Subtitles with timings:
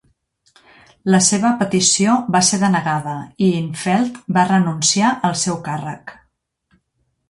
[1.15, 3.15] La seva petició va ser denegada
[3.49, 6.21] i Infeld va renunciar al seu càrrec.